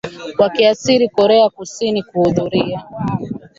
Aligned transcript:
wakiasiri 0.39 1.09
korea 1.09 1.49
kusini 1.49 2.03
kuhudhuria 2.03 2.81